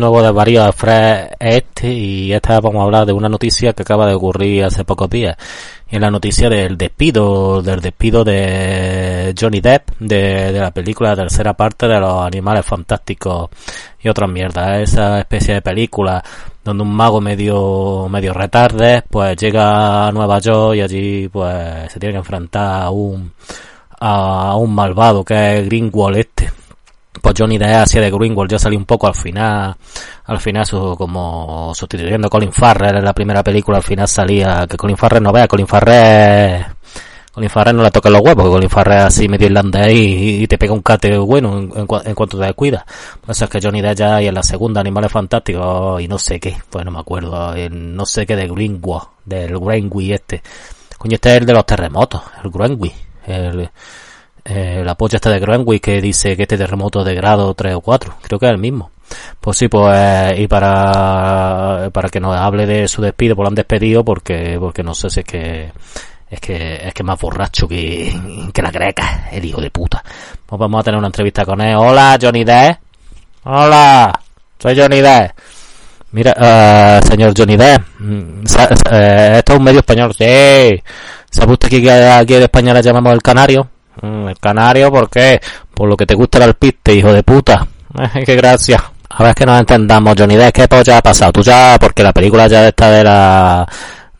[0.00, 4.06] Nuevo de varios Fred este y esta vamos a hablar de una noticia que acaba
[4.06, 5.36] de ocurrir hace pocos días.
[5.90, 11.54] Y es la noticia del despido del despido de Johnny Depp de, la película tercera
[11.54, 13.50] parte de los animales fantásticos
[14.00, 14.80] y otras mierdas.
[14.80, 16.24] Esa especie de película
[16.64, 22.00] donde un mago medio medio retarde pues llega a Nueva York y allí pues se
[22.00, 23.32] tiene que enfrentar a un
[24.00, 26.59] a un malvado que es Greenwald este
[27.20, 29.76] pues Johnny Depp hacía de Greenwald ya salió un poco al final
[30.24, 34.66] al final su, como sustituyendo a Colin Farrell en la primera película al final salía
[34.68, 36.64] que Colin Farrell no vea Colin Farrell
[37.32, 40.58] Colin Farrell no le toca los huevos Colin Farrell así medio irlandés y, y te
[40.58, 42.84] pega un cate bueno en, cuanto te descuidas
[43.20, 46.18] por eso es que Johnny Depp ya y en la segunda Animales Fantásticos y no
[46.18, 50.42] sé qué pues no me acuerdo en no sé qué de Greenwald del Greenwich este.
[50.98, 52.94] Coño este es el de los terremotos el Greenwich
[53.26, 53.70] el
[54.50, 57.80] eh, la polla está de Greenwich que dice que este terremoto de grado 3 o
[57.80, 58.90] 4, creo que es el mismo.
[59.40, 63.54] Pues sí, pues, y para, para que nos hable de su despido, pues lo han
[63.54, 65.72] despedido porque, porque no sé si es que,
[66.28, 68.12] es que, es que más borracho que,
[68.52, 70.02] que la greca, el hijo de puta.
[70.46, 71.76] Pues vamos a tener una entrevista con él.
[71.76, 72.78] Hola, Johnny Depp.
[73.44, 74.20] Hola,
[74.58, 75.30] soy Johnny Depp.
[76.12, 78.42] Mira, uh, señor Johnny Depp, mm,
[78.90, 80.82] eh, esto es un medio español, sí.
[81.30, 83.68] ¿Sabe usted que aquí en España le llamamos el canario?
[84.02, 85.40] Mm, el canario, ¿por qué?
[85.74, 87.66] Por lo que te gusta el alpiste, hijo de puta.
[88.24, 88.82] qué gracia.
[89.10, 91.32] A ver que nos entendamos, Johnny Depp, ¿qué ya ha pasado?
[91.32, 93.66] Tú ya, porque la película ya está de la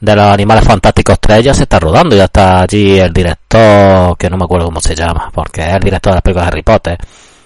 [0.00, 4.30] de los animales fantásticos 3 ya se está rodando, ya está allí el director, que
[4.30, 6.62] no me acuerdo cómo se llama, porque es el director de las películas de Harry
[6.62, 6.98] Potter,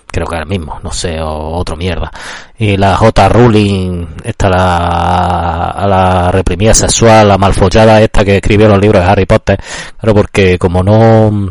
[0.06, 2.10] creo que es el mismo, no sé, o otro mierda.
[2.56, 3.28] Y la J.
[3.28, 9.26] Rowling, esta la, la reprimida sexual, la malfollada esta que escribió los libros de Harry
[9.26, 9.58] Potter,
[10.00, 11.50] pero porque como no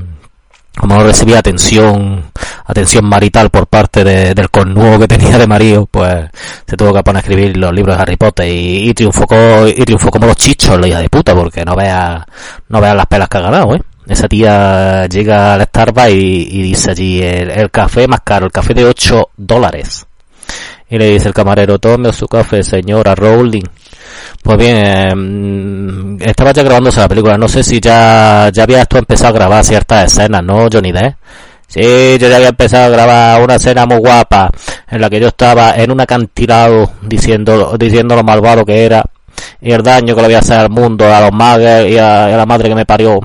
[0.77, 2.31] como no recibía atención,
[2.65, 6.29] atención marital por parte de, del cornudo que tenía de marido, pues
[6.67, 9.25] se tuvo que poner a escribir los libros de Harry Potter y, triunfó,
[9.67, 12.25] y triunfó como los chichos, la hija de puta, porque no vea,
[12.69, 13.81] no veas las pelas que ha ganado, eh.
[14.05, 18.51] Esa tía llega al Starbucks y, y dice allí el, el, café más caro, el
[18.51, 20.05] café de 8 dólares.
[20.89, 23.63] Y le dice el camarero, tome su café, señora Rowling.
[24.43, 27.37] Pues bien, eh, estaba ya grabándose la película.
[27.37, 31.15] No sé si ya, ya había esto empezado a grabar ciertas escenas, ¿no, Johnny Depp?
[31.67, 34.51] Sí, yo ya había empezado a grabar una escena muy guapa
[34.91, 39.03] en la que yo estaba en un acantilado diciendo, diciendo lo malvado que era
[39.59, 42.27] y el daño que le voy a hacer al mundo, a los magos y a
[42.27, 43.19] la madre que me parió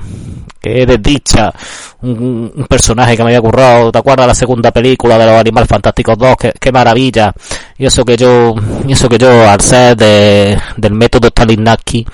[0.59, 1.53] que desdicha,
[2.01, 5.69] un, un, personaje que me había currado, ¿te acuerdas la segunda película de los Animales
[5.69, 6.35] Fantásticos 2?
[6.37, 7.33] Qué, qué maravilla.
[7.77, 8.55] Y eso que yo,
[8.85, 12.05] y eso que yo, al ser de, del método Stalinaki,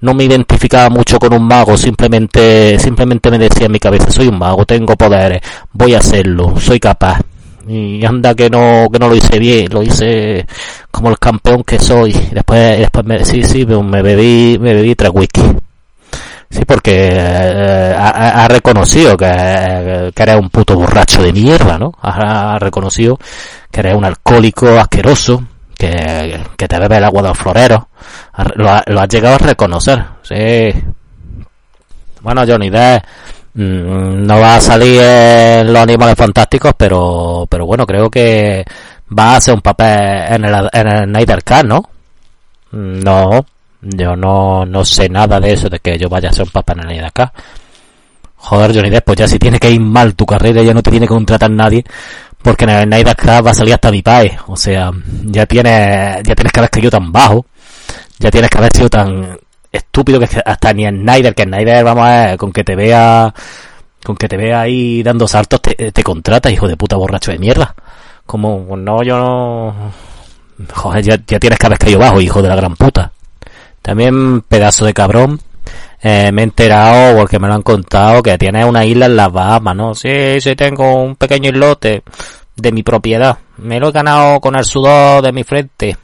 [0.00, 4.28] no me identificaba mucho con un mago, simplemente, simplemente me decía en mi cabeza, soy
[4.28, 5.40] un mago, tengo poderes,
[5.72, 7.20] voy a hacerlo, soy capaz.
[7.66, 10.46] Y anda que no, que no lo hice bien, lo hice
[10.90, 12.12] como el campeón que soy.
[12.12, 15.40] Después, después me, sí, sí, me bebí, me bebí tres whisky.
[16.54, 21.92] Sí, porque eh, ha, reconocido que, que, eres un puto borracho de mierda, ¿no?
[22.00, 23.18] Ha, reconocido
[23.72, 25.42] que eres un alcohólico asqueroso,
[25.76, 27.80] que, que te bebe el agua de los floreros.
[28.54, 30.72] Lo, lo has llegado a reconocer, sí.
[32.20, 33.04] Bueno, Johnny Depp
[33.54, 38.64] mm, no va a salir en los animales fantásticos, pero, pero bueno, creo que
[39.18, 39.98] va a hacer un papel
[40.28, 41.82] en el, en el Snyder Cut, ¿no?
[42.70, 43.44] No,
[43.84, 46.74] yo no, no sé nada de eso, de que yo vaya a ser un papá
[46.74, 47.32] en de acá.
[48.36, 50.90] Joder, Johnny Depp, pues ya si tiene que ir mal tu carrera, ya no te
[50.90, 51.84] tiene que contratar nadie,
[52.42, 54.38] porque en el Night va a salir hasta mi pae.
[54.48, 54.90] O sea,
[55.24, 57.46] ya tienes, ya tienes que haber caído tan bajo,
[58.18, 59.38] ya tienes que haber sido tan
[59.72, 63.32] estúpido que hasta ni en Snyder, que Snyder, vamos a ver, con que te vea,
[64.04, 67.38] con que te vea ahí dando saltos, te, te contrata, hijo de puta borracho de
[67.38, 67.74] mierda.
[68.26, 69.74] Como, no, yo no,
[70.72, 73.10] Joder, ya, ya tienes cabeza bajo, hijo de la gran puta.
[73.84, 75.38] También, pedazo de cabrón,
[76.00, 79.30] eh, me he enterado, porque me lo han contado, que tienes una isla en las
[79.30, 79.94] Bahamas, ¿no?
[79.94, 82.02] Sí, sí, tengo un pequeño islote
[82.56, 83.36] de mi propiedad.
[83.58, 85.98] Me lo he ganado con el sudor de mi frente.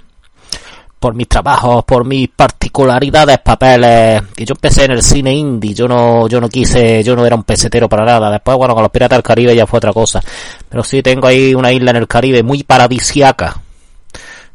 [0.98, 4.24] Por mis trabajos, por mis particularidades, papeles.
[4.36, 7.34] Que yo empecé en el cine indie, yo no, yo no quise, yo no era
[7.34, 8.30] un pesetero para nada.
[8.30, 10.20] Después, bueno, con los piratas del Caribe ya fue otra cosa.
[10.68, 13.62] Pero sí tengo ahí una isla en el Caribe muy paradisiaca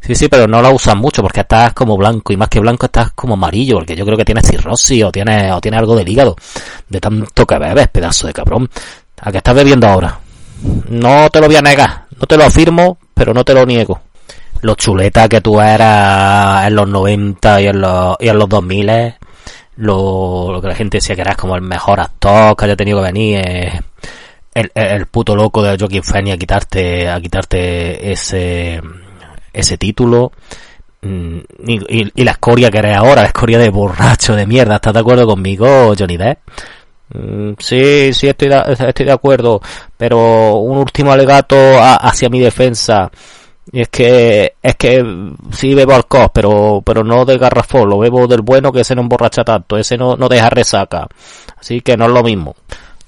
[0.06, 2.86] Sí, sí, pero no la usas mucho porque estás como blanco y más que blanco
[2.86, 6.08] estás como amarillo porque yo creo que tienes cirrosis o tienes, o tienes algo del
[6.08, 6.36] hígado
[6.88, 8.70] de tanto que bebes, pedazo de cabrón.
[9.20, 10.20] ¿A qué estás bebiendo ahora?
[10.90, 14.00] No te lo voy a negar, no te lo afirmo, pero no te lo niego.
[14.62, 19.16] Los chuletas que tú eras en los 90 y en los, y en los 2000,
[19.78, 23.00] lo, lo que la gente decía que eras como el mejor actor que haya tenido
[23.00, 23.42] que venir,
[24.54, 28.80] el, el puto loco de Joaquin Phoenix a quitarte, a quitarte ese,
[29.56, 30.32] ese título
[31.02, 34.76] mm, y, la escoria que eres ahora, la escoria de borracho de mierda.
[34.76, 36.40] ¿Estás de acuerdo conmigo, Johnny Depp?
[37.14, 39.62] Mm, sí, sí, estoy de, estoy de acuerdo,
[39.98, 43.10] pero un último alegato hacia mi defensa.
[43.72, 45.04] Y es que, es que
[45.52, 49.02] sí bebo alcohol, pero, pero no de garrafón, lo bebo del bueno que ese no
[49.02, 51.08] emborracha tanto, ese no, no deja resaca.
[51.58, 52.56] Así que no es lo mismo.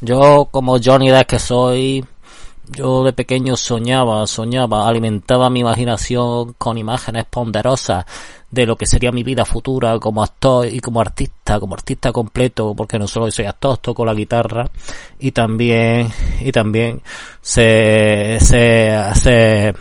[0.02, 2.06] Yo, como Johnny Depp que soy,
[2.70, 8.06] yo de pequeño soñaba, soñaba, alimentaba mi imaginación con imágenes ponderosas
[8.50, 12.74] de lo que sería mi vida futura como actor y como artista, como artista completo,
[12.76, 14.70] porque no solo soy actor, toco la guitarra
[15.20, 16.10] y también,
[16.40, 17.02] y también
[17.42, 19.74] se, se, se,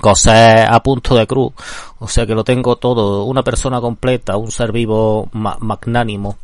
[0.00, 1.52] cosas a punto de cruz,
[1.98, 6.38] o sea que lo tengo todo, una persona completa, un ser vivo magnánimo.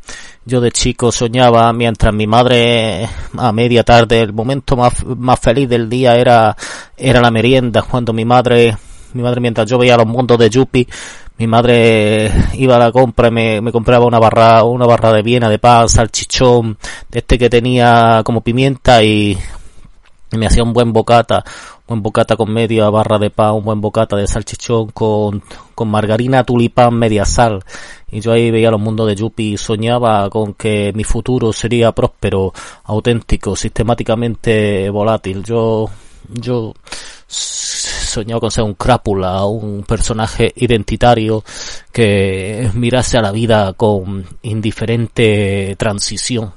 [0.49, 5.69] Yo de chico soñaba mientras mi madre a media tarde, el momento más, más feliz
[5.69, 6.57] del día era,
[6.97, 8.77] era la merienda, cuando mi madre,
[9.15, 10.87] mi madre mientras yo veía los mundos de Yuppie,
[11.39, 15.23] mi madre iba a la compra y me, me compraba una barra, una barra de
[15.23, 16.79] Viena de pan, salchichón,
[17.11, 19.37] de este que tenía como pimienta y
[20.31, 21.45] me hacía un buen bocata,
[21.87, 25.43] buen bocata con media barra de pan, un buen bocata de salchichón con,
[25.75, 27.63] con margarina, tulipán, media sal.
[28.11, 31.93] Y yo ahí veía los mundos de Yuppie y soñaba con que mi futuro sería
[31.93, 32.53] próspero,
[32.85, 35.43] auténtico, sistemáticamente volátil.
[35.45, 35.89] Yo,
[36.29, 36.75] yo
[37.27, 41.45] soñaba con ser un crápula, un personaje identitario
[41.93, 46.53] que mirase a la vida con indiferente transición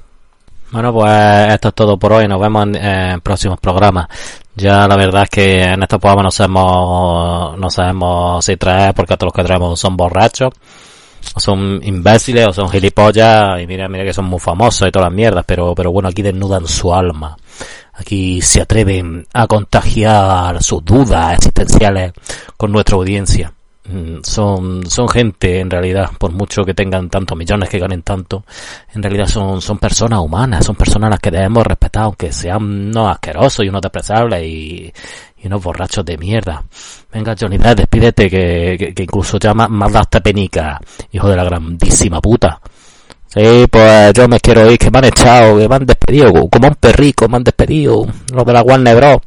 [0.72, 2.28] bueno, pues esto es todo por hoy.
[2.28, 4.06] Nos vemos en, próximos programas.
[4.60, 9.16] Ya la verdad es que en estos programas no sabemos, no sabemos si traer porque
[9.16, 10.52] todos los que traemos son borrachos,
[11.34, 15.08] o son imbéciles, o son gilipollas, y mira, mira que son muy famosos y todas
[15.08, 17.34] las mierdas, pero, pero bueno, aquí desnudan su alma.
[17.94, 22.12] Aquí se atreven a contagiar sus dudas existenciales
[22.58, 23.54] con nuestra audiencia.
[23.84, 28.44] Mm, son, son gente en realidad, por mucho que tengan tantos millones que ganen tanto,
[28.94, 32.62] en realidad son, son personas humanas, son personas a las que debemos respetar, aunque sean
[32.62, 34.92] unos asquerosos y unos depresables y,
[35.38, 36.62] y unos borrachos de mierda.
[37.12, 40.78] Venga, Johnny Depp, despídete que, que, incluso ya más, más penica,
[41.10, 42.60] hijo de la grandísima puta.
[43.26, 46.68] Sí, pues yo me quiero ir, que me han echado, que me han despedido, como
[46.68, 49.20] un perrico me han despedido, los de la Warner Bros.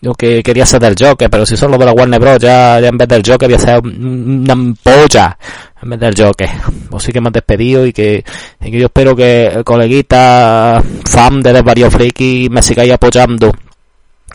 [0.00, 2.38] Yo que quería ser del Joker, pero si son los de la Warner Bros.
[2.38, 5.38] Ya, en vez del Joker voy a ser una polla
[5.82, 6.48] en vez del Joker.
[6.90, 8.24] O sí que me han despedido y que,
[8.60, 13.52] y que yo espero que coleguita fan de Desvario Freaky me sigáis apoyando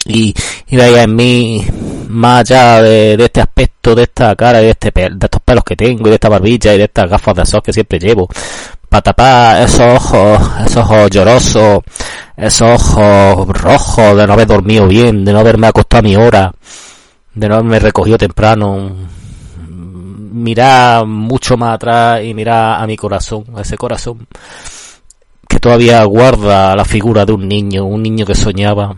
[0.06, 0.34] y,
[0.68, 1.66] y veáis en mí
[2.10, 5.64] más allá de, de, este aspecto, de esta cara y de, este de estos pelos
[5.64, 8.28] que tengo y de esta barbilla y de estas gafas de sol que siempre llevo
[8.92, 11.80] para tapar esos ojos, esos ojos llorosos,
[12.36, 16.54] esos ojos rojos de no haber dormido bien, de no haberme acostado a mi hora,
[17.34, 18.92] de no haberme recogido temprano.
[20.34, 24.28] Mirar mucho más atrás y mirar a mi corazón, a ese corazón
[25.48, 28.94] que todavía guarda la figura de un niño, un niño que soñaba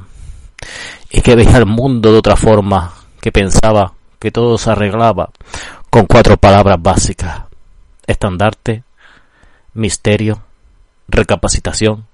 [1.12, 5.30] y que veía el mundo de otra forma, que pensaba que todo se arreglaba
[5.92, 7.44] con cuatro palabras básicas.
[8.08, 8.84] Estandarte,
[9.74, 10.42] misterio,
[11.08, 12.06] recapacitación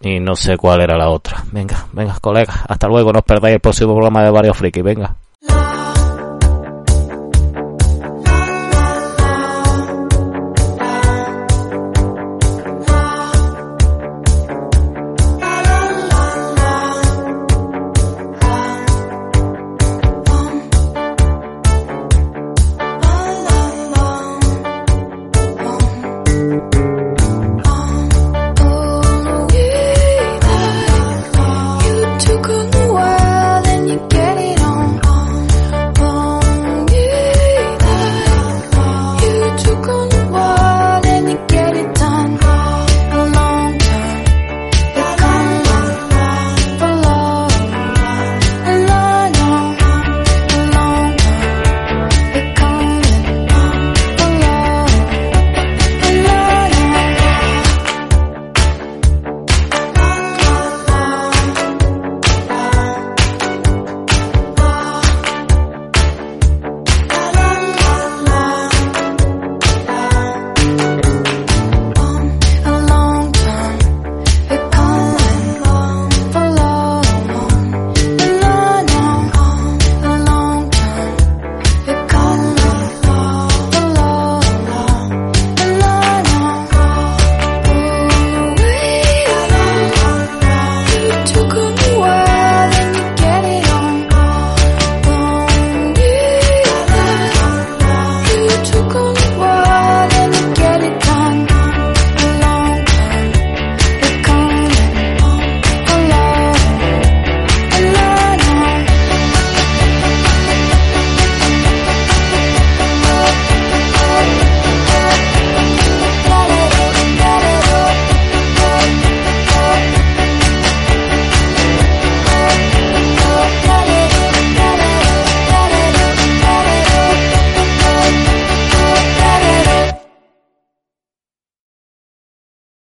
[0.00, 1.44] y no sé cuál era la otra.
[1.52, 5.16] Venga, venga, colega, hasta luego, no os perdáis el próximo programa de Varios Friki, venga.